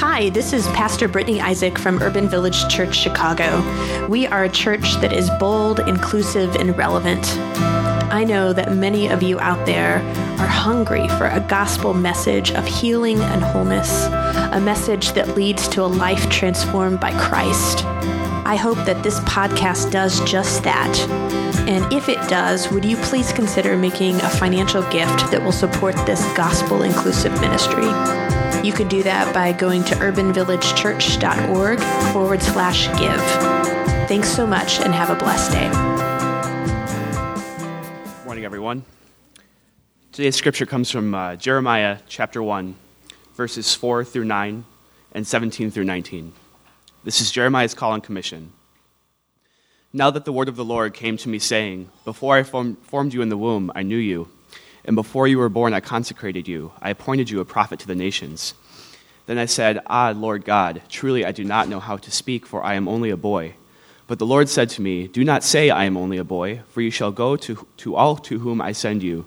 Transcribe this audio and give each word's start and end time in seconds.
Hi, 0.00 0.30
this 0.30 0.52
is 0.52 0.64
Pastor 0.68 1.08
Brittany 1.08 1.40
Isaac 1.40 1.76
from 1.76 2.00
Urban 2.00 2.28
Village 2.28 2.68
Church 2.68 2.94
Chicago. 2.94 4.06
We 4.06 4.28
are 4.28 4.44
a 4.44 4.48
church 4.48 4.94
that 5.00 5.12
is 5.12 5.28
bold, 5.40 5.80
inclusive, 5.80 6.54
and 6.54 6.78
relevant. 6.78 7.26
I 8.12 8.22
know 8.22 8.52
that 8.52 8.76
many 8.76 9.08
of 9.08 9.24
you 9.24 9.40
out 9.40 9.66
there 9.66 9.96
are 10.38 10.46
hungry 10.46 11.08
for 11.08 11.26
a 11.26 11.44
gospel 11.48 11.94
message 11.94 12.52
of 12.52 12.64
healing 12.64 13.18
and 13.18 13.42
wholeness, 13.42 14.06
a 14.06 14.60
message 14.60 15.14
that 15.14 15.34
leads 15.34 15.66
to 15.70 15.82
a 15.82 15.86
life 15.86 16.30
transformed 16.30 17.00
by 17.00 17.10
Christ. 17.18 17.84
I 17.84 18.54
hope 18.54 18.78
that 18.86 19.02
this 19.02 19.18
podcast 19.20 19.90
does 19.90 20.20
just 20.20 20.62
that. 20.62 20.96
And 21.68 21.92
if 21.92 22.08
it 22.08 22.20
does, 22.28 22.70
would 22.70 22.84
you 22.84 22.96
please 22.98 23.32
consider 23.32 23.76
making 23.76 24.14
a 24.20 24.30
financial 24.30 24.82
gift 24.90 25.32
that 25.32 25.42
will 25.42 25.50
support 25.50 25.96
this 26.06 26.22
gospel 26.36 26.82
inclusive 26.82 27.32
ministry? 27.40 28.27
You 28.64 28.72
could 28.72 28.88
do 28.88 29.04
that 29.04 29.32
by 29.32 29.52
going 29.52 29.84
to 29.84 29.94
urbanvillagechurch.org 29.94 31.80
forward 32.12 32.42
slash 32.42 32.88
give. 32.98 33.20
Thanks 34.08 34.28
so 34.28 34.46
much 34.46 34.80
and 34.80 34.92
have 34.92 35.10
a 35.10 35.14
blessed 35.14 35.52
day. 35.52 35.68
Morning, 38.24 38.44
everyone. 38.44 38.84
Today's 40.10 40.34
scripture 40.34 40.66
comes 40.66 40.90
from 40.90 41.14
uh, 41.14 41.36
Jeremiah 41.36 41.98
chapter 42.08 42.42
1, 42.42 42.74
verses 43.34 43.74
4 43.76 44.04
through 44.04 44.24
9 44.24 44.64
and 45.12 45.26
17 45.26 45.70
through 45.70 45.84
19. 45.84 46.32
This 47.04 47.20
is 47.20 47.30
Jeremiah's 47.30 47.74
call 47.74 47.94
and 47.94 48.02
commission. 48.02 48.52
Now 49.92 50.10
that 50.10 50.24
the 50.24 50.32
word 50.32 50.48
of 50.48 50.56
the 50.56 50.64
Lord 50.64 50.94
came 50.94 51.16
to 51.18 51.28
me, 51.28 51.38
saying, 51.38 51.90
Before 52.04 52.36
I 52.36 52.42
formed 52.42 53.14
you 53.14 53.22
in 53.22 53.28
the 53.28 53.38
womb, 53.38 53.70
I 53.74 53.84
knew 53.84 53.96
you, 53.96 54.28
and 54.84 54.96
before 54.96 55.28
you 55.28 55.38
were 55.38 55.48
born, 55.48 55.74
I 55.74 55.80
consecrated 55.80 56.48
you. 56.48 56.72
I 56.80 56.90
appointed 56.90 57.30
you 57.30 57.40
a 57.40 57.44
prophet 57.44 57.80
to 57.80 57.86
the 57.86 57.94
nations. 57.94 58.54
Then 59.26 59.38
I 59.38 59.44
said, 59.44 59.82
Ah, 59.86 60.14
Lord 60.16 60.44
God, 60.44 60.82
truly 60.88 61.24
I 61.24 61.32
do 61.32 61.44
not 61.44 61.68
know 61.68 61.80
how 61.80 61.98
to 61.98 62.10
speak, 62.10 62.46
for 62.46 62.64
I 62.64 62.74
am 62.74 62.88
only 62.88 63.10
a 63.10 63.16
boy. 63.16 63.54
But 64.06 64.18
the 64.18 64.26
Lord 64.26 64.48
said 64.48 64.70
to 64.70 64.82
me, 64.82 65.06
Do 65.06 65.22
not 65.22 65.44
say, 65.44 65.68
I 65.68 65.84
am 65.84 65.98
only 65.98 66.16
a 66.16 66.24
boy, 66.24 66.62
for 66.70 66.80
you 66.80 66.90
shall 66.90 67.12
go 67.12 67.36
to, 67.36 67.66
to 67.78 67.94
all 67.94 68.16
to 68.16 68.38
whom 68.38 68.60
I 68.60 68.72
send 68.72 69.02
you, 69.02 69.26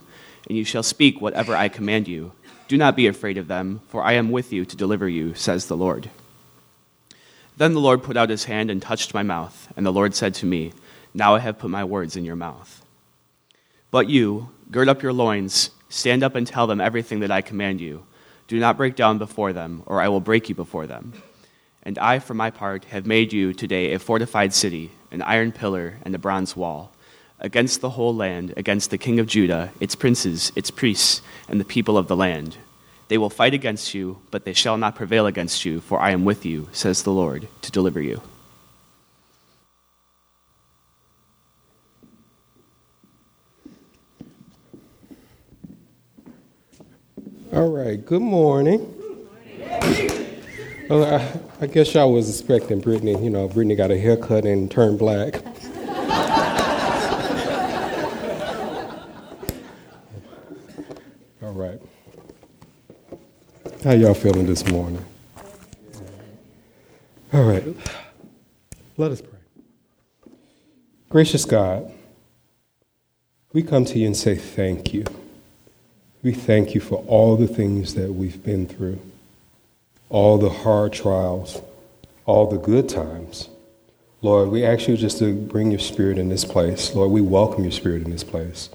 and 0.49 0.57
you 0.57 0.65
shall 0.65 0.81
speak 0.81 1.21
whatever 1.21 1.55
I 1.55 1.69
command 1.69 2.07
you. 2.07 2.31
Do 2.67 2.77
not 2.77 2.95
be 2.95 3.05
afraid 3.05 3.37
of 3.37 3.47
them, 3.47 3.81
for 3.89 4.03
I 4.03 4.13
am 4.13 4.31
with 4.31 4.51
you 4.51 4.65
to 4.65 4.75
deliver 4.75 5.07
you, 5.07 5.35
says 5.35 5.67
the 5.67 5.77
Lord. 5.77 6.09
Then 7.57 7.73
the 7.73 7.79
Lord 7.79 8.01
put 8.01 8.17
out 8.17 8.31
his 8.31 8.45
hand 8.45 8.71
and 8.71 8.81
touched 8.81 9.13
my 9.13 9.21
mouth, 9.21 9.71
and 9.77 9.85
the 9.85 9.93
Lord 9.93 10.15
said 10.15 10.33
to 10.35 10.47
me, 10.47 10.73
Now 11.13 11.35
I 11.35 11.39
have 11.39 11.59
put 11.59 11.69
my 11.69 11.83
words 11.83 12.15
in 12.15 12.25
your 12.25 12.35
mouth. 12.35 12.83
But 13.91 14.09
you, 14.09 14.49
gird 14.71 14.87
up 14.87 15.03
your 15.03 15.13
loins, 15.13 15.71
stand 15.89 16.23
up 16.23 16.35
and 16.35 16.47
tell 16.47 16.65
them 16.65 16.79
everything 16.79 17.19
that 17.19 17.31
I 17.31 17.41
command 17.41 17.81
you. 17.81 18.03
Do 18.47 18.59
not 18.59 18.77
break 18.77 18.95
down 18.95 19.17
before 19.17 19.53
them, 19.53 19.83
or 19.85 20.01
I 20.01 20.07
will 20.07 20.21
break 20.21 20.49
you 20.49 20.55
before 20.55 20.87
them. 20.87 21.13
And 21.83 21.97
I, 21.99 22.19
for 22.19 22.33
my 22.33 22.51
part, 22.51 22.85
have 22.85 23.05
made 23.05 23.33
you 23.33 23.53
today 23.53 23.93
a 23.93 23.99
fortified 23.99 24.53
city, 24.53 24.91
an 25.11 25.21
iron 25.21 25.51
pillar, 25.51 25.97
and 26.03 26.15
a 26.15 26.19
bronze 26.19 26.55
wall, 26.55 26.91
against 27.39 27.81
the 27.81 27.91
whole 27.91 28.15
land, 28.15 28.53
against 28.55 28.91
the 28.91 28.97
king 28.97 29.19
of 29.19 29.27
Judah, 29.27 29.71
its 29.79 29.95
princes, 29.95 30.51
its 30.55 30.71
priests, 30.71 31.21
and 31.49 31.59
the 31.59 31.65
people 31.65 31.97
of 31.97 32.07
the 32.07 32.15
land. 32.15 32.57
They 33.07 33.17
will 33.17 33.29
fight 33.29 33.53
against 33.53 33.93
you, 33.93 34.21
but 34.31 34.45
they 34.45 34.53
shall 34.53 34.77
not 34.77 34.95
prevail 34.95 35.25
against 35.25 35.65
you, 35.65 35.81
for 35.81 35.99
I 35.99 36.11
am 36.11 36.23
with 36.23 36.45
you, 36.45 36.69
says 36.71 37.03
the 37.03 37.11
Lord, 37.11 37.47
to 37.63 37.71
deliver 37.71 38.01
you. 38.01 38.21
All 47.53 47.67
right, 47.67 48.03
good 48.05 48.21
morning. 48.21 48.79
Well, 50.87 51.03
I, 51.03 51.39
I, 51.59 51.67
guess 51.67 51.93
y'all 51.93 52.13
was 52.13 52.29
expecting 52.29 52.79
Brittany. 52.79 53.21
You 53.21 53.29
know, 53.29 53.49
Brittany 53.49 53.75
got 53.75 53.91
a 53.91 53.99
haircut 53.99 54.45
and 54.45 54.71
turned 54.71 54.97
black. 54.97 55.43
All 61.41 61.51
right. 61.51 61.81
How 63.83 63.91
y'all 63.91 64.13
feeling 64.13 64.45
this 64.45 64.65
morning? 64.71 65.03
All 67.33 67.43
right. 67.43 67.65
Let 68.95 69.11
us 69.11 69.19
pray. 69.19 69.39
Gracious 71.09 71.43
God, 71.43 71.91
we 73.51 73.61
come 73.61 73.83
to 73.83 73.99
you 73.99 74.05
and 74.05 74.15
say 74.15 74.35
thank 74.35 74.93
you. 74.93 75.03
We 76.23 76.33
thank 76.33 76.75
you 76.75 76.81
for 76.81 77.03
all 77.07 77.35
the 77.35 77.47
things 77.47 77.95
that 77.95 78.13
we've 78.13 78.43
been 78.43 78.67
through, 78.67 78.99
all 80.09 80.37
the 80.37 80.49
hard 80.49 80.93
trials, 80.93 81.61
all 82.25 82.47
the 82.47 82.57
good 82.57 82.87
times. 82.87 83.49
Lord, 84.21 84.49
we 84.49 84.63
ask 84.63 84.87
you 84.87 84.95
just 84.97 85.17
to 85.19 85.33
bring 85.33 85.71
your 85.71 85.79
spirit 85.79 86.19
in 86.19 86.29
this 86.29 86.45
place. 86.45 86.93
Lord, 86.93 87.09
we 87.09 87.21
welcome 87.21 87.63
your 87.63 87.71
spirit 87.71 88.03
in 88.03 88.11
this 88.11 88.23
place. 88.23 88.69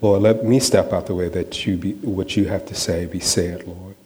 Lord, 0.00 0.22
let 0.22 0.44
me 0.44 0.60
step 0.60 0.92
out 0.94 1.06
the 1.06 1.14
way 1.14 1.28
that 1.28 1.66
you 1.66 1.76
be, 1.76 1.92
what 1.94 2.36
you 2.36 2.46
have 2.46 2.64
to 2.66 2.74
say 2.74 3.04
be 3.04 3.20
said, 3.20 3.66
Lord. 3.66 3.96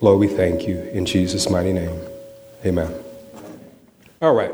Lord, 0.00 0.18
we 0.18 0.26
thank 0.26 0.66
you 0.66 0.80
in 0.80 1.06
Jesus' 1.06 1.48
mighty 1.48 1.72
name. 1.72 2.00
Amen. 2.66 2.92
All 4.20 4.34
right. 4.34 4.52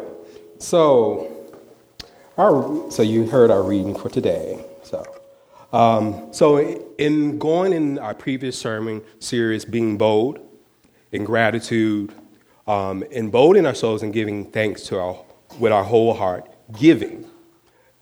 So, 0.59 1.49
our, 2.37 2.91
so 2.91 3.03
you 3.03 3.27
heard 3.27 3.51
our 3.51 3.63
reading 3.63 3.95
for 3.95 4.11
today. 4.11 4.63
Um, 5.73 6.33
so 6.33 6.59
in 6.99 7.39
going 7.39 7.73
in 7.73 7.99
our 7.99 8.15
previous 8.15 8.59
sermon 8.59 9.03
series, 9.21 9.65
being 9.65 9.97
bold 9.97 10.41
in 11.13 11.25
gratitude, 11.25 12.13
um, 12.67 13.05
emboldening 13.11 13.67
ourselves 13.67 14.03
and 14.03 14.13
giving 14.13 14.51
thanks 14.51 14.83
to 14.85 14.99
our 14.99 15.25
with 15.59 15.73
our 15.73 15.85
whole 15.85 16.15
heart, 16.15 16.49
giving, 16.79 17.29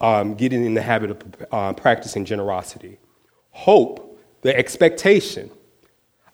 um, 0.01 0.35
getting 0.35 0.65
in 0.65 0.75
the 0.75 0.83
habit 0.83 1.11
of 1.11 1.47
uh, 1.51 1.73
practicing 1.73 2.25
generosity, 2.25 2.99
hope, 3.51 4.21
the 4.43 4.57
expectation 4.57 5.51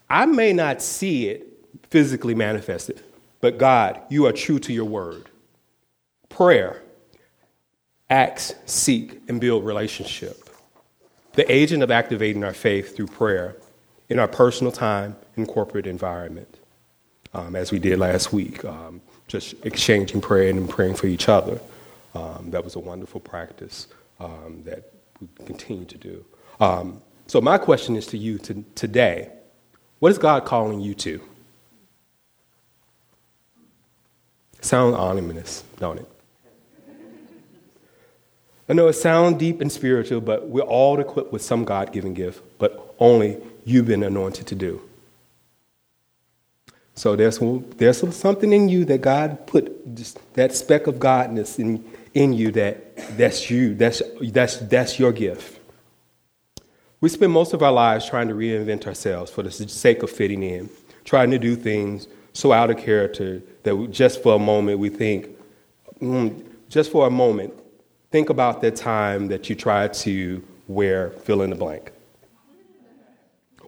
I 0.08 0.26
may 0.26 0.52
not 0.52 0.82
see 0.82 1.28
it 1.28 1.48
physically 1.90 2.34
manifested, 2.34 3.02
but 3.40 3.58
God, 3.58 4.00
you 4.08 4.26
are 4.26 4.32
true 4.32 4.58
to 4.60 4.72
your 4.72 4.84
word. 4.84 5.30
Prayer, 6.28 6.82
acts, 8.10 8.54
seek, 8.66 9.22
and 9.28 9.40
build 9.40 9.64
relationship. 9.64 10.43
The 11.34 11.50
agent 11.50 11.82
of 11.82 11.90
activating 11.90 12.44
our 12.44 12.54
faith 12.54 12.96
through 12.96 13.08
prayer 13.08 13.56
in 14.08 14.18
our 14.18 14.28
personal 14.28 14.72
time 14.72 15.16
and 15.36 15.48
corporate 15.48 15.86
environment, 15.86 16.58
um, 17.32 17.56
as 17.56 17.72
we 17.72 17.78
did 17.78 17.98
last 17.98 18.32
week, 18.32 18.64
um, 18.64 19.00
just 19.26 19.54
exchanging 19.64 20.20
prayer 20.20 20.50
and 20.50 20.68
praying 20.68 20.94
for 20.94 21.06
each 21.06 21.28
other. 21.28 21.60
Um, 22.14 22.50
that 22.50 22.62
was 22.62 22.76
a 22.76 22.78
wonderful 22.78 23.20
practice 23.20 23.88
um, 24.20 24.62
that 24.64 24.92
we 25.20 25.28
continue 25.44 25.84
to 25.86 25.98
do. 25.98 26.24
Um, 26.60 27.00
so, 27.26 27.40
my 27.40 27.58
question 27.58 27.96
is 27.96 28.06
to 28.08 28.18
you 28.18 28.38
to, 28.38 28.64
today 28.74 29.30
what 30.04 30.12
is 30.12 30.18
God 30.18 30.44
calling 30.44 30.80
you 30.80 30.94
to? 30.96 31.20
Sound 34.60 34.94
ominous, 34.94 35.64
don't 35.78 35.98
it? 35.98 36.13
I 38.68 38.72
know 38.72 38.88
it 38.88 38.94
sounds 38.94 39.38
deep 39.38 39.60
and 39.60 39.70
spiritual, 39.70 40.20
but 40.20 40.48
we're 40.48 40.62
all 40.62 40.98
equipped 40.98 41.32
with 41.32 41.42
some 41.42 41.64
God 41.64 41.92
given 41.92 42.14
gift, 42.14 42.42
but 42.58 42.94
only 42.98 43.38
you've 43.64 43.86
been 43.86 44.02
anointed 44.02 44.46
to 44.48 44.54
do. 44.54 44.80
So 46.94 47.16
there's, 47.16 47.40
there's 47.76 48.16
something 48.16 48.52
in 48.52 48.68
you 48.68 48.84
that 48.86 49.02
God 49.02 49.46
put, 49.46 49.94
just 49.94 50.18
that 50.34 50.54
speck 50.54 50.86
of 50.86 50.96
Godness 50.96 51.58
in, 51.58 51.84
in 52.14 52.32
you 52.32 52.52
that 52.52 53.16
that's 53.18 53.50
you, 53.50 53.74
that's, 53.74 54.00
that's, 54.20 54.58
that's 54.58 54.98
your 54.98 55.12
gift. 55.12 55.58
We 57.00 57.08
spend 57.08 57.32
most 57.32 57.52
of 57.52 57.62
our 57.62 57.72
lives 57.72 58.08
trying 58.08 58.28
to 58.28 58.34
reinvent 58.34 58.86
ourselves 58.86 59.30
for 59.30 59.42
the 59.42 59.50
sake 59.50 60.02
of 60.02 60.10
fitting 60.10 60.42
in, 60.42 60.70
trying 61.04 61.30
to 61.32 61.38
do 61.38 61.56
things 61.56 62.06
so 62.32 62.52
out 62.52 62.70
of 62.70 62.78
character 62.78 63.42
that 63.64 63.90
just 63.90 64.22
for 64.22 64.36
a 64.36 64.38
moment 64.38 64.78
we 64.78 64.88
think, 64.88 65.28
mm, 66.00 66.44
just 66.68 66.90
for 66.90 67.06
a 67.06 67.10
moment, 67.10 67.52
think 68.14 68.30
about 68.30 68.60
that 68.60 68.76
time 68.76 69.26
that 69.26 69.50
you 69.50 69.56
tried 69.56 69.92
to 69.92 70.40
wear 70.68 71.10
fill 71.24 71.42
in 71.42 71.50
the 71.50 71.56
blank 71.56 71.90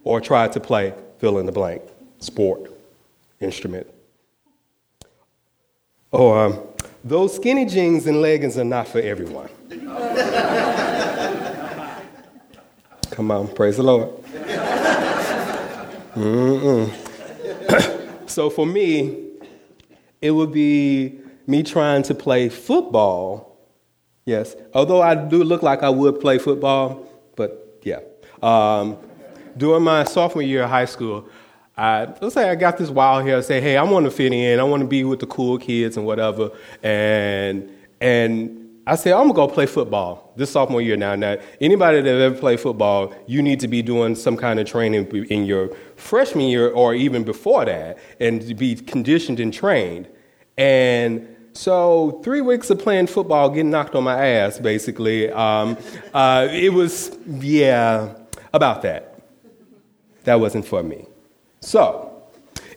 or 0.05 0.21
tried 0.21 0.53
to 0.53 0.61
play 0.61 0.95
fill 1.19 1.39
in 1.39 1.47
the 1.47 1.51
blank 1.51 1.83
sport, 2.21 2.71
instrument. 3.41 3.89
Or 6.13 6.45
um, 6.45 6.61
those 7.03 7.35
skinny 7.35 7.65
jeans 7.65 8.07
and 8.07 8.23
leggings 8.23 8.57
are 8.57 8.63
not 8.63 8.87
for 8.87 9.01
everyone. 9.01 9.49
Come 13.11 13.33
on, 13.33 13.49
praise 13.49 13.79
the 13.79 13.83
Lord. 13.83 14.11
so 18.31 18.49
for 18.49 18.65
me, 18.65 19.25
it 20.23 20.31
would 20.31 20.53
be 20.53 21.19
me 21.49 21.65
trying 21.65 22.05
to 22.05 22.15
play 22.15 22.49
football. 22.49 23.56
Yes, 24.27 24.57
although 24.75 25.01
I 25.01 25.15
do 25.15 25.45
look 25.45 25.63
like 25.63 25.85
I 25.85 25.89
would 25.89 26.21
play 26.21 26.39
football, 26.39 27.07
but 27.37 27.79
yeah. 27.85 28.01
Um, 28.43 28.99
during 29.57 29.85
my 29.85 30.03
sophomore 30.03 30.43
year 30.43 30.65
of 30.65 30.71
high 30.71 30.85
school, 30.85 31.29
I 31.77 32.13
let's 32.21 32.35
say 32.35 32.51
I 32.51 32.57
got 32.57 32.77
this 32.77 32.91
wild 32.91 33.25
hair. 33.25 33.39
I 33.39 33.41
say, 33.41 33.61
hey, 33.61 33.77
I 33.77 33.85
want 33.85 34.05
to 34.05 34.11
fit 34.11 34.33
in. 34.33 34.59
I 34.59 34.65
want 34.65 34.81
to 34.81 34.87
be 34.89 35.05
with 35.05 35.21
the 35.21 35.27
cool 35.27 35.59
kids 35.59 35.97
and 35.97 36.05
whatever. 36.05 36.51
And 36.83 37.71
and 38.01 38.81
I 38.89 38.97
said, 38.97 39.13
I'm 39.13 39.29
gonna 39.29 39.35
go 39.35 39.47
play 39.47 39.67
football 39.67 40.33
this 40.37 40.51
sophomore 40.51 40.83
year 40.83 40.97
now. 40.97 41.15
Now, 41.15 41.37
anybody 41.61 42.01
that 42.01 42.21
ever 42.21 42.37
played 42.37 42.59
football, 42.59 43.15
you 43.29 43.43
need 43.43 43.61
to 43.61 43.69
be 43.69 43.81
doing 43.81 44.17
some 44.17 44.37
kind 44.37 44.59
of 44.59 44.67
training 44.67 45.07
in 45.31 45.45
your 45.45 45.71
freshman 45.95 46.47
year 46.47 46.71
or 46.71 46.95
even 46.95 47.23
before 47.23 47.65
that, 47.65 47.99
and 48.19 48.43
to 48.43 48.55
be 48.55 48.75
conditioned 48.75 49.39
and 49.39 49.55
trained. 49.55 50.09
And 50.59 51.36
so, 51.57 52.21
three 52.23 52.43
weeks 52.43 52.69
of 52.69 52.79
playing 52.79 53.07
football, 53.07 53.49
getting 53.49 53.71
knocked 53.71 53.95
on 53.95 54.05
my 54.05 54.27
ass, 54.27 54.59
basically. 54.59 55.31
Um, 55.31 55.79
uh, 56.13 56.49
it 56.51 56.71
was, 56.71 57.17
yeah, 57.27 58.13
about 58.53 58.83
that. 58.83 59.23
That 60.25 60.39
wasn't 60.39 60.67
for 60.67 60.83
me. 60.83 61.07
So, 61.61 62.23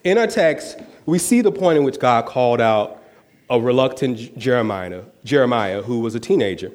in 0.05 0.17
our 0.17 0.27
text, 0.27 0.79
we 1.05 1.19
see 1.19 1.41
the 1.41 1.51
point 1.51 1.77
in 1.77 1.83
which 1.83 1.99
God 1.99 2.25
called 2.25 2.61
out 2.61 3.03
a 3.49 3.59
reluctant 3.59 4.37
Jeremiah, 4.37 5.03
Jeremiah, 5.25 5.81
who 5.81 5.99
was 5.99 6.15
a 6.15 6.19
teenager. 6.19 6.71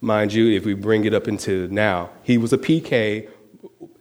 Mind 0.00 0.32
you, 0.32 0.50
if 0.50 0.64
we 0.64 0.74
bring 0.74 1.04
it 1.04 1.14
up 1.14 1.28
into 1.28 1.68
now, 1.68 2.10
he 2.24 2.38
was 2.38 2.52
a 2.52 2.58
PK, 2.58 3.28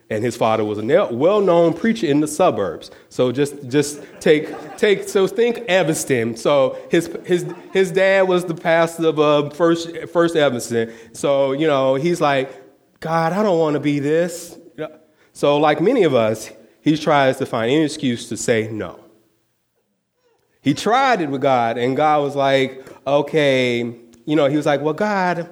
and 0.09 0.23
his 0.23 0.35
father 0.35 0.65
was 0.65 0.79
a 0.79 1.07
well-known 1.11 1.73
preacher 1.73 2.07
in 2.07 2.19
the 2.19 2.27
suburbs. 2.27 2.89
So 3.09 3.31
just 3.31 3.69
just 3.69 4.01
take 4.19 4.77
take 4.77 5.07
so 5.07 5.27
think 5.27 5.59
Evanston. 5.67 6.35
So 6.35 6.77
his 6.89 7.09
his 7.25 7.45
his 7.71 7.91
dad 7.91 8.27
was 8.27 8.45
the 8.45 8.55
pastor 8.55 9.07
of 9.07 9.19
uh, 9.19 9.49
first 9.51 9.95
first 10.11 10.35
Evanston. 10.35 10.93
So 11.13 11.51
you 11.51 11.67
know 11.67 11.95
he's 11.95 12.19
like, 12.19 12.51
God, 12.99 13.33
I 13.33 13.43
don't 13.43 13.59
want 13.59 13.75
to 13.75 13.79
be 13.79 13.99
this. 13.99 14.57
So 15.33 15.57
like 15.57 15.79
many 15.79 16.03
of 16.03 16.13
us, 16.13 16.51
he 16.81 16.97
tries 16.97 17.37
to 17.37 17.45
find 17.45 17.71
any 17.71 17.85
excuse 17.85 18.27
to 18.29 18.35
say 18.35 18.67
no. 18.69 18.99
He 20.61 20.73
tried 20.73 21.21
it 21.21 21.29
with 21.29 21.41
God, 21.41 21.77
and 21.77 21.95
God 21.95 22.21
was 22.21 22.35
like, 22.35 22.85
okay, 23.07 23.95
you 24.25 24.35
know, 24.35 24.47
he 24.47 24.57
was 24.57 24.65
like, 24.65 24.81
well, 24.81 24.93
God, 24.93 25.49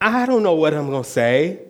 I 0.00 0.24
don't 0.24 0.42
know 0.42 0.54
what 0.54 0.72
I'm 0.72 0.88
going 0.88 1.02
to 1.02 1.08
say. 1.08 1.60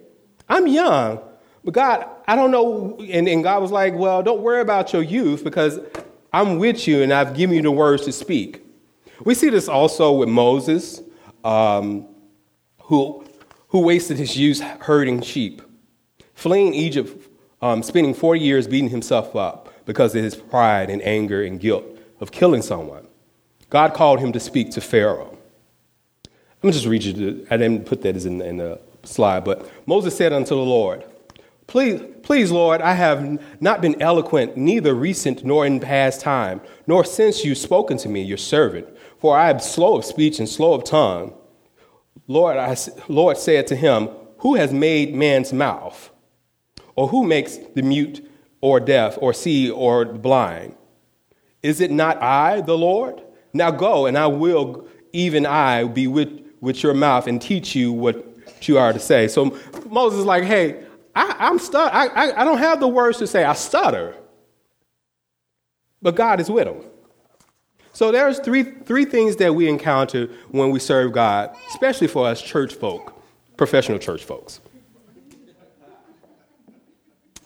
I'm 0.49 0.69
young, 0.69 1.21
but 1.65 1.75
God, 1.75 2.07
I 2.29 2.37
don't 2.37 2.51
know. 2.51 2.99
And, 3.11 3.27
and 3.27 3.43
God 3.43 3.63
was 3.63 3.73
like, 3.73 3.95
well, 3.95 4.23
don't 4.23 4.43
worry 4.43 4.61
about 4.61 4.93
your 4.93 5.03
youth 5.03 5.43
because 5.43 5.81
I'm 6.31 6.59
with 6.59 6.87
you 6.87 7.03
and 7.03 7.11
I've 7.11 7.35
given 7.35 7.57
you 7.57 7.63
the 7.63 7.71
words 7.71 8.05
to 8.05 8.13
speak. 8.13 8.63
We 9.25 9.35
see 9.35 9.49
this 9.49 9.67
also 9.67 10.13
with 10.13 10.29
Moses, 10.29 11.01
um, 11.43 12.07
who, 12.83 13.25
who 13.69 13.81
wasted 13.81 14.19
his 14.19 14.37
youth 14.37 14.61
herding 14.61 15.23
sheep, 15.23 15.63
fleeing 16.35 16.75
Egypt, 16.75 17.29
um, 17.63 17.83
spending 17.83 18.13
40 18.13 18.41
years 18.41 18.69
beating 18.69 18.91
himself 18.91 19.35
up 19.35 19.73
because 19.87 20.15
of 20.15 20.23
his 20.23 20.37
pride 20.37 20.91
and 20.91 21.01
anger 21.03 21.43
and 21.43 21.59
guilt 21.59 21.85
of 22.21 22.31
killing 22.31 22.61
someone. 22.61 23.07
God 23.71 23.95
called 23.95 24.21
him 24.21 24.33
to 24.33 24.41
speak 24.41 24.71
to 24.73 24.83
Pharaoh. 24.83 25.37
Let 26.63 26.65
me 26.65 26.73
just 26.73 26.87
read 26.87 27.03
you, 27.05 27.13
the, 27.15 27.47
I 27.51 27.57
didn't 27.57 27.87
put 27.87 28.03
that 28.03 28.17
as 28.17 28.27
in, 28.27 28.43
in 28.43 28.59
the 28.59 28.81
slide, 29.03 29.45
but 29.45 29.71
Moses 29.87 30.15
said 30.15 30.35
unto 30.35 30.55
the 30.55 30.57
Lord, 30.57 31.05
Please, 31.69 32.01
please, 32.23 32.51
Lord, 32.51 32.81
I 32.81 32.95
have 32.95 33.43
not 33.61 33.83
been 33.83 34.01
eloquent, 34.01 34.57
neither 34.57 34.95
recent 34.95 35.45
nor 35.45 35.67
in 35.67 35.81
past 35.81 36.23
time, 36.23 36.63
nor 36.87 37.05
since 37.05 37.45
you've 37.45 37.59
spoken 37.59 37.99
to 37.99 38.09
me, 38.09 38.23
your 38.23 38.39
servant. 38.39 38.89
For 39.19 39.37
I 39.37 39.51
am 39.51 39.61
slow 39.61 39.99
of 39.99 40.07
speech 40.07 40.39
and 40.39 40.49
slow 40.49 40.73
of 40.73 40.85
tongue. 40.85 41.35
Lord, 42.27 42.57
I, 42.57 42.75
Lord 43.09 43.37
said 43.37 43.67
to 43.67 43.77
him, 43.77 44.09
Who 44.39 44.55
has 44.55 44.73
made 44.73 45.15
man's 45.15 45.53
mouth? 45.53 46.11
Or 46.97 47.09
who 47.09 47.23
makes 47.23 47.59
the 47.59 47.83
mute 47.83 48.27
or 48.63 48.81
deaf 48.81 49.19
or 49.21 49.35
see 49.35 49.71
or 49.71 50.07
blind? 50.07 50.75
Is 51.63 51.83
it 51.83 51.91
not 51.91 52.23
I, 52.23 52.63
the 52.63 52.79
Lord? 52.79 53.23
Now 53.53 53.71
go, 53.73 54.07
and 54.07 54.17
I 54.17 54.27
will, 54.29 54.89
even 55.13 55.45
I, 55.45 55.85
be 55.85 56.07
with, 56.07 56.41
with 56.63 56.83
your 56.83 56.95
mouth 56.95 57.27
and 57.27 57.43
teach 57.43 57.77
you 57.77 57.93
what 57.93 58.25
you 58.63 58.79
are 58.79 58.95
to 58.95 58.99
say. 58.99 59.29
So 59.29 59.57
Moses 59.91 60.21
is 60.21 60.25
like, 60.25 60.45
hey, 60.45 60.85
I, 61.19 61.49
am 61.49 61.59
stutter. 61.59 61.91
I, 61.95 62.45
don't 62.45 62.59
have 62.59 62.81
the 62.81 62.89
words 62.89 63.19
to 63.19 63.27
say. 63.27 63.45
I 63.45 63.55
stutter. 63.55 64.15
But 66.01 66.15
God 66.15 66.41
is 66.41 66.51
with 66.51 66.69
him. 66.69 66.83
So 67.93 68.13
there's 68.13 68.39
three, 68.39 68.63
three 68.63 69.05
things 69.05 69.37
that 69.37 69.55
we 69.55 69.69
encounter 69.69 70.29
when 70.51 70.71
we 70.71 70.79
serve 70.79 71.13
God, 71.13 71.55
especially 71.69 72.07
for 72.07 72.27
us 72.27 72.41
church 72.41 72.75
folk, 72.75 73.21
professional 73.57 73.99
church 73.99 74.25
folks. 74.25 74.61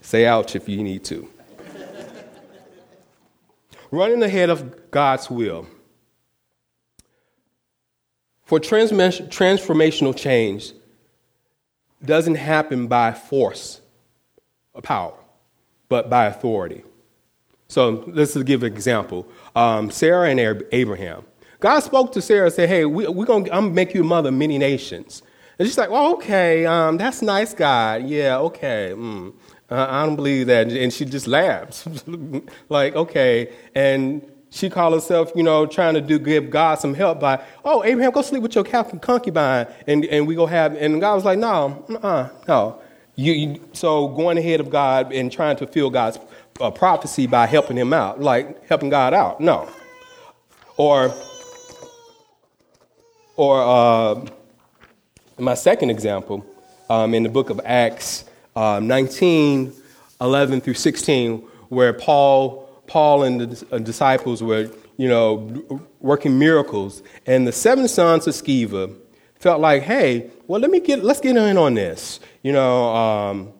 Say 0.00 0.26
ouch 0.26 0.54
if 0.54 0.68
you 0.68 0.82
need 0.82 1.04
to 1.04 1.28
running 3.92 4.22
ahead 4.22 4.50
of 4.50 4.90
God's 4.90 5.30
will. 5.30 5.68
For 8.44 8.58
transformational 8.58 10.16
change 10.16 10.72
doesn't 12.04 12.34
happen 12.36 12.86
by 12.86 13.12
force 13.12 13.80
or 14.74 14.82
power, 14.82 15.14
but 15.88 16.10
by 16.10 16.26
authority. 16.26 16.84
So 17.68 18.04
let's 18.06 18.36
give 18.36 18.62
an 18.62 18.72
example. 18.72 19.26
Um, 19.56 19.90
Sarah 19.90 20.28
and 20.28 20.64
Abraham. 20.72 21.24
God 21.60 21.80
spoke 21.80 22.12
to 22.12 22.20
Sarah 22.20 22.46
and 22.46 22.54
said, 22.54 22.68
Hey, 22.68 22.84
we, 22.84 23.06
are 23.06 23.24
gonna, 23.24 23.48
I'm 23.52 23.68
to 23.68 23.74
make 23.74 23.94
you 23.94 24.02
a 24.02 24.04
mother 24.04 24.28
of 24.28 24.34
many 24.34 24.58
nations. 24.58 25.22
And 25.58 25.68
she's 25.68 25.78
like, 25.78 25.90
well, 25.90 26.14
okay, 26.14 26.66
um, 26.66 26.96
that's 26.96 27.22
nice, 27.22 27.54
God. 27.54 28.08
Yeah, 28.08 28.38
okay. 28.38 28.92
Mm. 28.96 29.32
Uh, 29.70 29.86
I 29.88 30.04
don't 30.04 30.16
believe 30.16 30.48
that. 30.48 30.72
And 30.72 30.92
she 30.92 31.04
just 31.04 31.26
laughs. 31.26 31.86
like, 32.68 32.96
okay. 32.96 33.52
And 33.74 34.28
she 34.52 34.68
called 34.68 34.92
herself, 34.92 35.32
you 35.34 35.42
know, 35.42 35.64
trying 35.64 35.94
to 35.94 36.00
do 36.02 36.18
give 36.18 36.50
God 36.50 36.74
some 36.78 36.92
help 36.92 37.18
by, 37.18 37.42
oh, 37.64 37.82
Abraham, 37.84 38.12
go 38.12 38.20
sleep 38.20 38.42
with 38.42 38.54
your 38.54 38.64
concubine, 38.64 39.66
and, 39.86 40.04
and 40.04 40.26
we 40.26 40.34
go 40.34 40.44
have, 40.44 40.76
and 40.76 41.00
God 41.00 41.14
was 41.14 41.24
like, 41.24 41.38
no, 41.38 41.82
uh, 42.02 42.28
no. 42.46 42.78
You, 43.16 43.32
you, 43.32 43.60
so 43.72 44.08
going 44.08 44.36
ahead 44.36 44.60
of 44.60 44.68
God 44.68 45.12
and 45.12 45.32
trying 45.32 45.56
to 45.56 45.66
fulfill 45.66 45.88
God's 45.88 46.18
uh, 46.60 46.70
prophecy 46.70 47.26
by 47.26 47.46
helping 47.46 47.78
him 47.78 47.94
out, 47.94 48.20
like 48.20 48.66
helping 48.68 48.90
God 48.90 49.14
out, 49.14 49.40
no. 49.40 49.70
Or, 50.76 51.14
or 53.36 53.62
uh, 53.62 54.26
my 55.38 55.54
second 55.54 55.88
example, 55.88 56.44
um, 56.90 57.14
in 57.14 57.22
the 57.22 57.30
book 57.30 57.48
of 57.48 57.58
Acts, 57.64 58.26
um, 58.54 58.86
19, 58.86 59.72
11 60.20 60.60
through 60.60 60.74
16, 60.74 61.38
where 61.70 61.94
Paul, 61.94 62.61
Paul 62.86 63.22
and 63.22 63.40
the 63.40 63.80
disciples 63.80 64.42
were, 64.42 64.70
you 64.96 65.08
know, 65.08 65.82
working 66.00 66.38
miracles. 66.38 67.02
And 67.26 67.46
the 67.46 67.52
seven 67.52 67.88
sons 67.88 68.26
of 68.26 68.34
Sceva 68.34 68.96
felt 69.36 69.60
like, 69.60 69.82
hey, 69.82 70.30
well, 70.46 70.60
let 70.60 70.70
me 70.70 70.80
get, 70.80 71.02
let's 71.02 71.20
get 71.20 71.36
in 71.36 71.56
on 71.56 71.74
this, 71.74 72.20
you 72.42 72.52
know. 72.52 72.94
Um, 72.94 73.52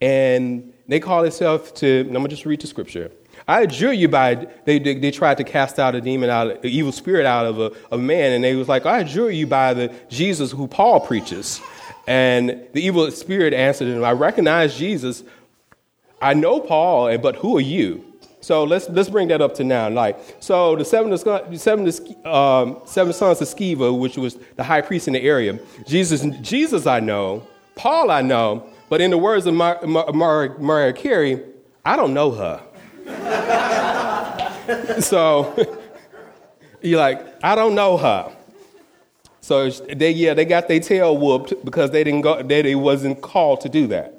and 0.00 0.72
they 0.86 1.00
call 1.00 1.22
themselves 1.22 1.72
to, 1.72 2.00
I'm 2.00 2.12
going 2.12 2.24
to 2.24 2.28
just 2.28 2.46
read 2.46 2.60
the 2.60 2.66
scripture. 2.66 3.10
I 3.46 3.62
adjure 3.62 3.92
you 3.92 4.08
by, 4.08 4.46
they, 4.64 4.78
they, 4.78 4.94
they, 4.94 5.10
tried 5.10 5.38
to 5.38 5.44
cast 5.44 5.78
out 5.78 5.94
a 5.94 6.00
demon 6.00 6.28
out, 6.28 6.50
an 6.50 6.58
evil 6.64 6.92
spirit 6.92 7.24
out 7.24 7.46
of 7.46 7.60
a, 7.60 7.72
a 7.92 7.98
man, 7.98 8.32
and 8.32 8.44
they 8.44 8.54
was 8.54 8.68
like, 8.68 8.84
I 8.84 9.00
adjure 9.00 9.30
you 9.30 9.46
by 9.46 9.74
the 9.74 9.94
Jesus 10.08 10.50
who 10.50 10.66
Paul 10.66 11.00
preaches. 11.00 11.60
And 12.06 12.66
the 12.72 12.82
evil 12.82 13.10
spirit 13.10 13.54
answered 13.54 13.88
him, 13.88 14.02
I 14.02 14.12
recognize 14.12 14.76
Jesus. 14.76 15.22
I 16.20 16.34
know 16.34 16.60
Paul, 16.60 17.16
but 17.18 17.36
who 17.36 17.56
are 17.56 17.62
you? 17.62 18.04
So 18.40 18.64
let's 18.64 18.88
let's 18.88 19.08
bring 19.08 19.28
that 19.28 19.40
up 19.40 19.54
to 19.54 19.64
now. 19.64 19.88
Like 19.88 20.18
so, 20.40 20.76
the 20.76 20.84
seven 20.84 21.16
seven 21.58 21.86
um, 22.24 22.80
seven 22.84 23.12
sons 23.12 23.40
of 23.40 23.48
Sceva, 23.48 23.98
which 23.98 24.16
was 24.16 24.38
the 24.56 24.62
high 24.62 24.80
priest 24.80 25.08
in 25.08 25.14
the 25.14 25.22
area. 25.22 25.58
Jesus 25.86 26.24
Jesus 26.40 26.86
I 26.86 27.00
know, 27.00 27.46
Paul 27.74 28.10
I 28.10 28.22
know, 28.22 28.68
but 28.88 29.00
in 29.00 29.10
the 29.10 29.18
words 29.18 29.46
of 29.46 29.54
Mar- 29.54 29.80
Mar- 29.84 30.12
Mar- 30.12 30.56
Mariah 30.58 30.92
Carey, 30.92 31.42
I 31.84 31.96
don't 31.96 32.14
know 32.14 32.30
her. 32.30 32.62
so 35.00 35.54
you're 36.82 37.00
like, 37.00 37.26
I 37.42 37.54
don't 37.54 37.74
know 37.74 37.96
her. 37.96 38.32
So 39.40 39.70
they, 39.70 40.10
yeah, 40.10 40.34
they 40.34 40.44
got 40.44 40.68
their 40.68 40.80
tail 40.80 41.16
whooped 41.16 41.64
because 41.64 41.90
they 41.90 42.04
didn't 42.04 42.20
go, 42.20 42.42
they, 42.42 42.60
they 42.60 42.74
wasn't 42.74 43.22
called 43.22 43.62
to 43.62 43.68
do 43.68 43.86
that. 43.86 44.14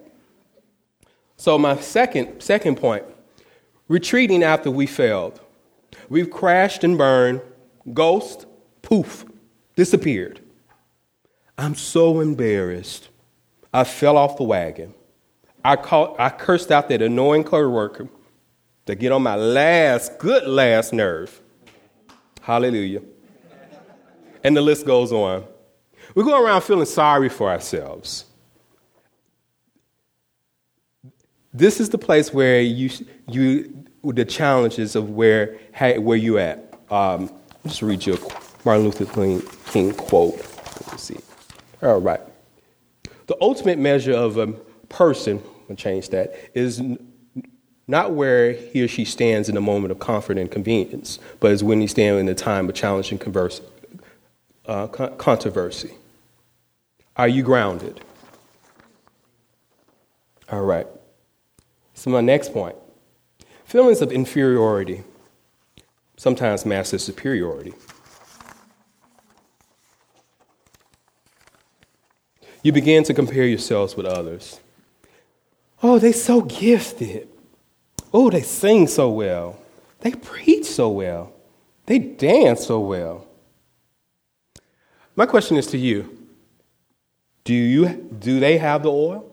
So 1.38 1.58
my 1.58 1.80
second, 1.80 2.42
second 2.42 2.78
point, 2.78 3.06
retreating 3.90 4.44
after 4.44 4.72
we 4.72 4.86
failed. 4.86 5.42
We've 6.08 6.30
crashed 6.30 6.86
and 6.86 6.98
burned, 6.98 7.42
ghost, 7.94 8.46
poof, 8.82 9.26
disappeared. 9.76 10.40
I'm 11.58 11.76
so 11.76 12.22
embarrassed. 12.22 13.10
I 13.74 13.84
fell 13.84 14.16
off 14.16 14.38
the 14.38 14.44
wagon. 14.44 14.94
I, 15.66 15.76
caught, 15.76 16.18
I 16.18 16.30
cursed 16.30 16.72
out 16.72 16.88
that 16.88 17.02
annoying 17.02 17.44
co-worker 17.44 18.08
to 18.86 18.96
get 18.96 19.12
on 19.12 19.22
my 19.22 19.36
last, 19.36 20.18
good 20.18 20.48
last 20.48 20.94
nerve. 20.94 21.42
Hallelujah. 22.42 23.02
And 24.44 24.56
the 24.56 24.62
list 24.62 24.86
goes 24.86 25.12
on. 25.12 25.44
We 26.16 26.24
go 26.24 26.44
around 26.44 26.62
feeling 26.62 26.86
sorry 26.86 27.30
for 27.30 27.50
ourselves. 27.50 28.26
This 31.60 31.82
is 31.82 31.90
the 31.90 31.98
place 31.98 32.34
where 32.34 32.62
you, 32.62 32.90
you 33.28 33.86
the 34.02 34.24
challenges 34.24 34.96
of 34.96 35.10
where, 35.10 35.58
where 35.98 36.16
you 36.16 36.38
at. 36.38 36.74
Um, 36.90 37.30
just 37.68 37.82
read 37.82 38.06
you 38.06 38.14
a 38.14 38.20
Martin 38.64 38.86
Luther 38.86 39.06
King 39.66 39.92
quote. 39.92 40.38
Let's 40.88 41.04
see. 41.04 41.18
All 41.84 42.00
right. 42.00 42.22
The 43.28 43.36
ultimate 43.42 43.78
measure 43.78 44.14
of 44.14 44.38
a 44.38 44.48
person, 44.88 45.44
I'll 45.70 45.76
change 45.76 46.08
that, 46.12 46.34
is 46.54 46.82
not 47.90 48.14
where 48.14 48.54
he 48.54 48.82
or 48.82 48.88
she 48.88 49.04
stands 49.04 49.50
in 49.50 49.58
a 49.58 49.62
moment 49.62 49.92
of 49.92 50.00
comfort 50.00 50.38
and 50.38 50.50
convenience, 50.50 51.20
but 51.42 51.52
is 51.52 51.62
when 51.62 51.82
he 51.82 51.88
stands 51.88 52.22
in 52.22 52.30
a 52.30 52.36
time 52.36 52.70
of 52.70 52.76
challenge 52.76 53.12
and 53.12 53.20
converse, 53.20 53.60
uh, 54.66 54.88
controversy. 54.88 55.92
Are 57.18 57.28
you 57.28 57.44
grounded? 57.44 58.00
All 60.50 60.64
right. 60.64 60.88
So, 62.00 62.10
my 62.12 62.22
next 62.22 62.54
point 62.54 62.78
feelings 63.66 64.02
of 64.02 64.10
inferiority 64.10 65.04
sometimes 66.16 66.66
mask 66.66 66.98
superiority. 66.98 67.74
You 72.64 72.72
begin 72.72 73.04
to 73.04 73.14
compare 73.14 73.44
yourselves 73.44 73.98
with 73.98 74.06
others. 74.06 74.62
Oh, 75.84 76.00
they 76.00 76.14
so 76.14 76.40
gifted. 76.40 77.28
Oh, 78.14 78.30
they 78.30 78.44
sing 78.44 78.88
so 78.88 79.10
well. 79.10 79.60
They 80.00 80.12
preach 80.12 80.68
so 80.68 80.88
well. 80.88 81.34
They 81.86 82.00
dance 82.00 82.66
so 82.66 82.80
well. 82.80 83.28
My 85.18 85.26
question 85.26 85.58
is 85.58 85.68
to 85.68 85.78
you. 85.78 86.18
Do 87.44 87.54
you 87.54 87.90
do 88.18 88.40
they 88.40 88.58
have 88.58 88.84
the 88.84 88.90
oil? 88.90 89.29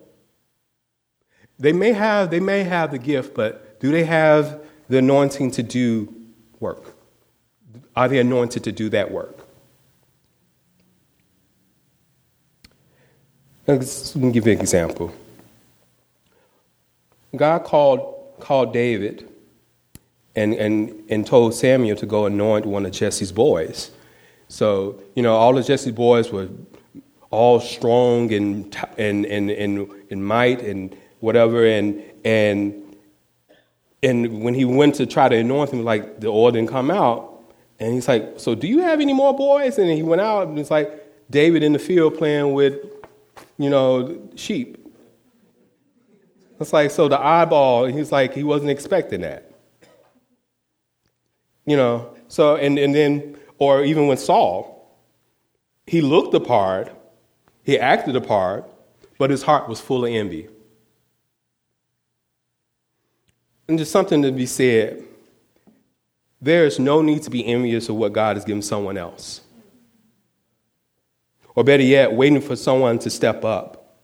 They 1.59 1.73
may 1.73 1.93
have 1.93 2.31
they 2.31 2.41
may 2.41 2.65
have 2.65 2.91
the 2.91 2.99
gift, 2.99 3.35
but 3.35 3.81
do 3.81 3.91
they 3.91 4.05
have 4.05 4.61
the 4.89 4.99
anointing 4.99 5.53
to 5.53 5.63
do 5.63 6.15
work? 6.61 6.95
Are 7.95 8.09
they 8.09 8.19
anointed 8.19 8.65
to 8.65 8.73
do 8.73 8.89
that 8.91 9.11
work? 9.11 9.47
Let 13.67 14.15
me 14.15 14.31
give 14.31 14.47
you 14.47 14.53
an 14.53 14.61
example. 14.61 15.13
God 17.35 17.65
called, 17.65 18.35
called 18.39 18.73
David 18.73 19.29
and, 20.37 20.55
and, 20.55 21.05
and 21.11 21.27
told 21.27 21.55
Samuel 21.55 21.97
to 21.97 22.07
go 22.07 22.27
anoint 22.27 22.65
one 22.65 22.87
of 22.87 22.93
Jesse's 22.93 23.33
boys. 23.33 23.91
So, 24.49 25.01
you 25.17 25.23
know, 25.23 25.35
all 25.35 25.59
of 25.59 25.67
Jesse's 25.67 25.93
boys 25.93 26.31
were 26.31 26.49
all 27.31 27.59
strong 27.59 28.33
and, 28.33 28.77
and, 28.97 29.27
and, 29.27 29.51
and, 29.51 29.91
and 30.11 30.25
might 30.25 30.63
and 30.63 30.97
whatever. 31.21 31.67
And, 31.67 32.03
and, 32.25 32.97
and 34.03 34.43
when 34.43 34.55
he 34.55 34.65
went 34.65 34.97
to 34.97 35.07
try 35.07 35.29
to 35.29 35.37
anoint 35.37 35.71
him, 35.71 35.85
like 35.85 36.21
the 36.21 36.29
oil 36.29 36.51
didn't 36.51 36.71
come 36.71 36.91
out. 36.91 37.33
And 37.79 37.93
he's 37.93 38.09
like, 38.09 38.35
So 38.39 38.55
do 38.55 38.67
you 38.67 38.81
have 38.81 39.01
any 39.01 39.13
more 39.13 39.37
boys? 39.37 39.79
And 39.79 39.91
he 39.91 40.03
went 40.03 40.21
out 40.21 40.49
and 40.49 40.59
it's 40.59 40.71
like 40.71 40.91
David 41.31 41.63
in 41.63 41.73
the 41.73 41.79
field 41.79 42.17
playing 42.17 42.53
with 42.55 42.77
you 43.59 43.71
know, 43.71 44.29
sheep. 44.35 44.83
It's 46.61 46.73
like, 46.73 46.91
so 46.91 47.09
the 47.09 47.21
eyeball, 47.21 47.87
he's 47.87 48.13
like, 48.13 48.35
he 48.35 48.43
wasn't 48.43 48.71
expecting 48.71 49.21
that. 49.23 49.51
You 51.65 51.77
know, 51.77 52.15
so, 52.29 52.57
and, 52.57 52.79
and 52.79 52.95
then, 52.95 53.37
or 53.59 53.85
even 53.85 54.07
when 54.07 54.17
Saul, 54.17 54.97
he 55.87 56.01
looked 56.01 56.33
the 56.33 56.41
part, 56.41 56.93
he 57.65 57.79
acted 57.79 58.15
the 58.15 58.21
part, 58.21 58.71
but 59.19 59.31
his 59.31 59.43
heart 59.43 59.69
was 59.69 59.81
full 59.81 60.05
of 60.05 60.13
envy. 60.13 60.49
And 63.69 63.79
just 63.79 63.91
something 63.93 64.23
to 64.23 64.33
be 64.33 64.47
said 64.47 65.03
there 66.41 66.67
is 66.67 66.79
no 66.79 67.03
need 67.03 67.23
to 67.23 67.31
be 67.31 67.45
envious 67.47 67.89
of 67.89 67.97
what 67.97 68.13
God 68.13 68.37
has 68.37 68.45
given 68.45 68.63
someone 68.63 68.97
else. 68.97 69.41
Or 71.55 71.65
better 71.65 71.83
yet, 71.83 72.13
waiting 72.13 72.41
for 72.41 72.55
someone 72.55 72.99
to 73.01 73.11
step 73.11 73.45
up. 73.45 73.97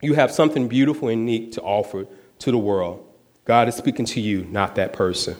You 0.00 0.14
have 0.14 0.30
something 0.30 0.68
beautiful 0.68 1.08
and 1.08 1.28
unique 1.28 1.52
to 1.52 1.62
offer 1.62 2.06
to 2.38 2.50
the 2.50 2.58
world. 2.58 3.04
God 3.44 3.68
is 3.68 3.74
speaking 3.74 4.06
to 4.06 4.20
you, 4.20 4.44
not 4.44 4.76
that 4.76 4.92
person. 4.92 5.36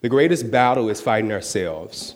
The 0.00 0.08
greatest 0.08 0.50
battle 0.50 0.88
is 0.88 1.00
fighting 1.00 1.30
ourselves. 1.30 2.14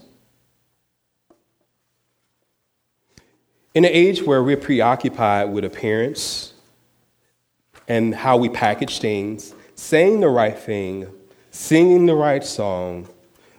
In 3.74 3.84
an 3.84 3.90
age 3.92 4.22
where 4.22 4.42
we're 4.42 4.56
preoccupied 4.56 5.52
with 5.52 5.64
appearance 5.64 6.53
and 7.88 8.14
how 8.14 8.36
we 8.36 8.48
package 8.48 8.98
things, 8.98 9.54
saying 9.74 10.20
the 10.20 10.28
right 10.28 10.58
thing, 10.58 11.06
singing 11.50 12.06
the 12.06 12.14
right 12.14 12.44
song, 12.44 13.08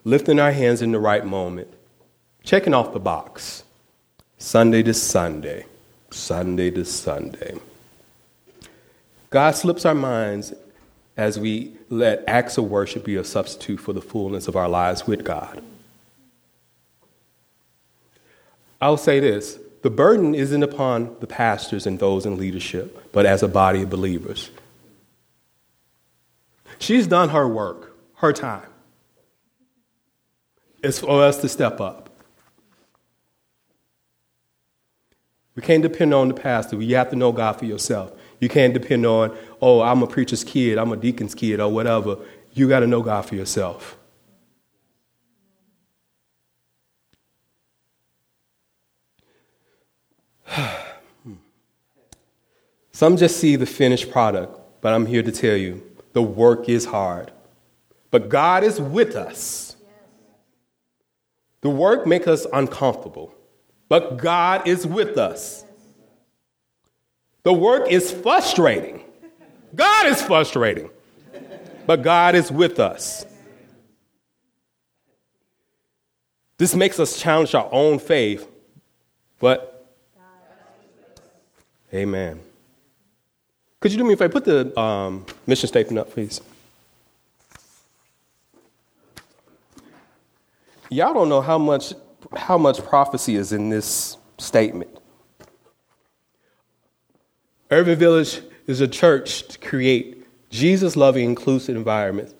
lifting 0.03 0.39
our 0.39 0.51
hands 0.51 0.81
in 0.81 0.91
the 0.91 0.99
right 0.99 1.25
moment, 1.25 1.67
checking 2.43 2.73
off 2.73 2.93
the 2.93 2.99
box 2.99 3.63
Sunday 4.37 4.83
to 4.83 4.93
Sunday, 4.93 5.65
Sunday 6.11 6.71
to 6.71 6.85
Sunday. 6.85 7.55
God 9.29 9.51
slips 9.51 9.85
our 9.85 9.95
minds 9.95 10.53
as 11.17 11.39
we 11.39 11.73
let 11.89 12.23
acts 12.27 12.57
of 12.57 12.65
worship 12.65 13.05
be 13.05 13.15
a 13.15 13.23
substitute 13.23 13.79
for 13.79 13.93
the 13.93 14.01
fullness 14.01 14.47
of 14.47 14.55
our 14.55 14.69
lives 14.69 15.07
with 15.07 15.23
God. 15.23 15.63
I'll 18.81 18.97
say 18.97 19.19
this 19.19 19.59
the 19.85 19.91
burden 19.91 20.33
isn't 20.33 20.63
upon 20.63 21.15
the 21.19 21.27
pastors 21.27 21.85
and 21.85 21.99
those 21.99 22.25
in 22.25 22.39
leadership, 22.39 23.11
but 23.11 23.27
as 23.27 23.43
a 23.43 23.47
body 23.47 23.83
of 23.83 23.89
believers. 23.91 24.49
She's 26.79 27.05
done 27.05 27.29
her 27.29 27.47
work, 27.47 27.95
her 28.15 28.33
time. 28.33 28.67
It's 30.81 30.97
for 30.97 31.21
us 31.21 31.37
to 31.41 31.47
step 31.47 31.79
up. 31.79 32.09
We 35.55 35.61
can't 35.61 35.83
depend 35.83 36.15
on 36.15 36.29
the 36.29 36.33
pastor. 36.33 36.81
You 36.81 36.95
have 36.95 37.11
to 37.11 37.15
know 37.15 37.31
God 37.31 37.53
for 37.53 37.65
yourself. 37.65 38.11
You 38.39 38.49
can't 38.49 38.73
depend 38.73 39.05
on, 39.05 39.37
oh, 39.61 39.81
I'm 39.81 40.01
a 40.01 40.07
preacher's 40.07 40.43
kid, 40.43 40.79
I'm 40.79 40.93
a 40.93 40.97
deacon's 40.97 41.35
kid, 41.35 41.59
or 41.59 41.71
whatever. 41.71 42.17
You 42.55 42.67
got 42.67 42.79
to 42.79 42.87
know 42.87 43.03
God 43.03 43.21
for 43.27 43.35
yourself. 43.35 43.99
Some 52.95 53.17
just 53.17 53.37
see 53.37 53.55
the 53.55 53.65
finished 53.65 54.09
product, 54.09 54.57
but 54.81 54.93
I'm 54.93 55.05
here 55.05 55.21
to 55.21 55.31
tell 55.31 55.57
you 55.57 55.83
the 56.13 56.21
work 56.21 56.69
is 56.69 56.85
hard. 56.85 57.31
But 58.09 58.29
God 58.29 58.63
is 58.63 58.79
with 58.79 59.15
us. 59.15 59.75
The 61.61 61.69
work 61.69 62.07
makes 62.07 62.27
us 62.27 62.47
uncomfortable 62.53 63.35
but 63.87 64.17
God 64.17 64.67
is 64.67 64.85
with 64.85 65.17
us. 65.17 65.63
The 67.43 67.53
work 67.53 67.89
is 67.89 68.11
frustrating. 68.11 69.03
God 69.75 70.07
is 70.07 70.21
frustrating, 70.21 70.89
but 71.85 72.01
God 72.01 72.33
is 72.33 72.51
with 72.51 72.79
us. 72.79 73.25
This 76.57 76.73
makes 76.73 76.99
us 76.99 77.19
challenge 77.19 77.53
our 77.53 77.69
own 77.71 77.99
faith, 77.99 78.47
but 79.39 79.71
Amen. 81.93 82.41
Could 83.85 83.91
you 83.91 83.99
do 83.99 84.03
me 84.03 84.15
a 84.15 84.17
favor? 84.17 84.31
Put 84.31 84.45
the 84.45 84.79
um, 84.79 85.27
mission 85.45 85.67
statement 85.67 85.99
up, 85.99 86.09
please. 86.09 86.41
Y'all 90.89 91.13
don't 91.13 91.29
know 91.29 91.39
how 91.39 91.59
much 91.59 91.93
how 92.35 92.57
much 92.57 92.83
prophecy 92.83 93.35
is 93.35 93.53
in 93.53 93.69
this 93.69 94.17
statement. 94.39 94.89
Urban 97.69 97.95
Village 97.99 98.41
is 98.65 98.81
a 98.81 98.87
church 98.87 99.47
to 99.49 99.59
create 99.59 100.25
Jesus 100.49 100.95
loving, 100.95 101.25
inclusive 101.25 101.75
environments, 101.75 102.33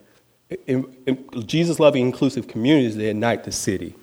Jesus 1.46 1.80
loving, 1.80 2.08
inclusive 2.08 2.48
communities 2.48 2.96
that 2.96 3.08
ignite 3.08 3.44
the 3.44 3.52
city. 3.52 3.94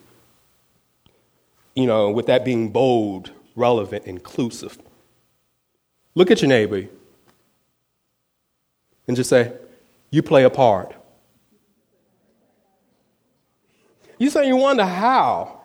You 1.75 1.87
know, 1.87 2.09
with 2.09 2.27
that 2.27 2.45
being 2.45 2.69
bold, 2.69 3.33
relevant, 3.57 4.05
inclusive. 4.05 4.79
Look 6.15 6.31
at 6.31 6.41
your 6.41 6.49
neighbor 6.49 6.87
and 9.07 9.17
just 9.17 9.31
say, 9.31 9.53
You 10.11 10.23
play 10.23 10.45
a 10.45 10.51
part. 10.51 10.95
You 14.19 14.31
say 14.31 14.47
you 14.47 14.57
wonder 14.57 14.85
how. 14.85 15.61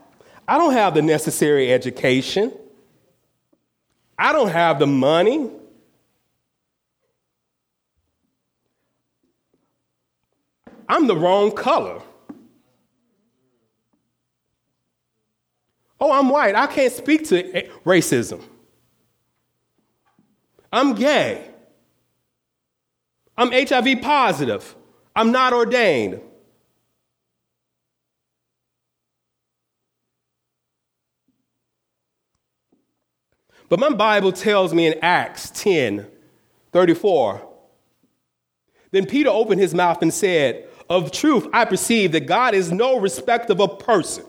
I 0.48 0.58
don't 0.58 0.74
have 0.74 0.94
the 0.94 1.01
necessary 1.01 1.72
education. 1.72 2.51
I 4.17 4.32
don't 4.32 4.50
have 4.50 4.79
the 4.79 4.88
money. 4.88 5.51
I'm 10.89 11.06
the 11.06 11.15
wrong 11.15 11.51
color. 11.51 12.01
Oh, 16.00 16.12
I'm 16.12 16.29
white. 16.29 16.56
I 16.56 16.67
can't 16.67 16.94
speak 16.94 17.27
to 17.29 17.44
racism. 17.86 18.41
I'm 20.72 20.96
gay. 20.96 21.46
I'm 23.38 23.51
HIV 23.51 24.01
positive. 24.01 24.75
I'm 25.15 25.32
not 25.32 25.53
ordained. 25.53 26.22
But 33.70 33.79
my 33.79 33.89
Bible 33.89 34.32
tells 34.32 34.74
me 34.74 34.88
in 34.88 34.96
Acts 35.01 35.50
10 35.51 36.08
34, 36.72 37.48
then 38.91 39.06
Peter 39.06 39.29
opened 39.29 39.60
his 39.60 39.74
mouth 39.74 40.01
and 40.01 40.13
said, 40.13 40.67
Of 40.89 41.12
truth, 41.12 41.48
I 41.53 41.65
perceive 41.65 42.12
that 42.12 42.27
God 42.27 42.53
is 42.53 42.72
no 42.72 43.00
respect 43.00 43.50
of 43.50 43.60
a 43.60 43.67
person. 43.67 44.25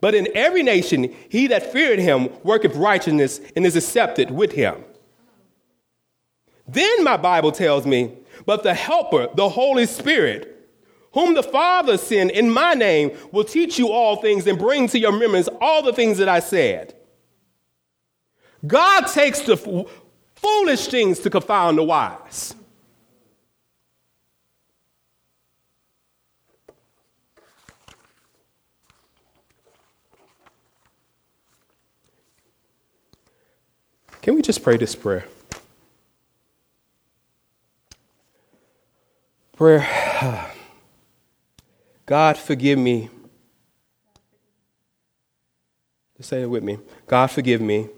But 0.00 0.14
in 0.14 0.28
every 0.34 0.62
nation, 0.62 1.14
he 1.28 1.46
that 1.48 1.72
feared 1.72 1.98
him 1.98 2.28
worketh 2.42 2.76
righteousness 2.76 3.40
and 3.56 3.66
is 3.66 3.76
accepted 3.76 4.30
with 4.30 4.52
him. 4.52 4.84
Then 6.66 7.04
my 7.04 7.16
Bible 7.16 7.52
tells 7.52 7.86
me, 7.86 8.12
But 8.46 8.62
the 8.62 8.74
Helper, 8.74 9.28
the 9.34 9.48
Holy 9.48 9.86
Spirit, 9.86 10.50
whom 11.12 11.34
the 11.34 11.42
Father 11.42 11.96
sent 11.96 12.32
in 12.32 12.50
my 12.50 12.74
name, 12.74 13.16
will 13.30 13.44
teach 13.44 13.78
you 13.78 13.90
all 13.90 14.16
things 14.16 14.46
and 14.46 14.58
bring 14.58 14.88
to 14.88 14.98
your 14.98 15.12
remembrance 15.12 15.48
all 15.60 15.82
the 15.82 15.92
things 15.92 16.18
that 16.18 16.28
I 16.28 16.40
said. 16.40 16.94
God 18.66 19.02
takes 19.08 19.40
the 19.40 19.52
f- 19.52 19.90
foolish 20.34 20.88
things 20.88 21.18
to 21.20 21.30
confound 21.30 21.78
the 21.78 21.82
wise. 21.82 22.54
Can 34.22 34.34
we 34.34 34.40
just 34.40 34.62
pray 34.62 34.78
this 34.78 34.94
prayer? 34.94 35.26
Prayer. 39.64 39.88
God, 42.04 42.36
forgive 42.36 42.78
me. 42.78 43.08
Just 46.18 46.28
say 46.28 46.42
it 46.42 46.50
with 46.50 46.62
me. 46.62 46.80
God, 47.06 47.28
forgive 47.28 47.62
me 47.62 47.88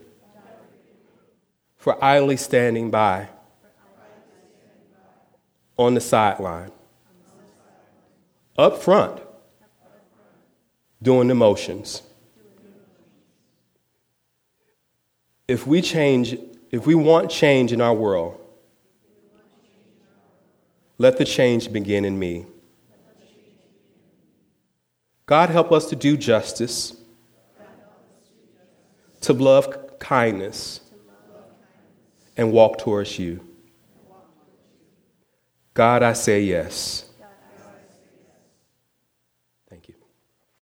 for 1.77 1.99
idly 2.05 2.37
standing 2.37 2.89
by 2.93 3.31
on 5.77 5.95
the 5.95 6.01
sideline, 6.01 6.71
up 8.57 8.81
front, 8.81 9.21
doing 11.03 11.27
the 11.27 11.35
motions. 11.35 12.03
If 15.49 15.67
we 15.67 15.83
change, 15.83 16.39
if 16.71 16.87
we 16.87 16.95
want 16.95 17.29
change 17.29 17.73
in 17.73 17.81
our 17.81 17.93
world, 17.93 18.41
let 20.99 21.19
the 21.19 21.25
change 21.25 21.73
begin 21.73 22.05
in 22.05 22.19
me. 22.19 22.47
God, 25.27 25.51
help 25.51 25.73
us 25.73 25.87
to 25.91 25.97
do 25.97 26.17
justice, 26.17 26.97
to 29.23 29.33
love 29.33 29.99
kindness 29.99 30.81
and 32.37 32.53
walk 32.53 32.79
towards 32.79 33.19
you. 33.19 33.41
God, 35.75 36.03
I 36.03 36.13
say 36.13 36.43
yes. 36.43 37.06